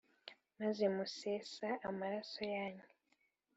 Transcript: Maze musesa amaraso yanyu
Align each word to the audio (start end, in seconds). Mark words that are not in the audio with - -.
Maze 0.59 0.83
musesa 0.95 1.69
amaraso 1.89 2.41
yanyu 2.53 2.85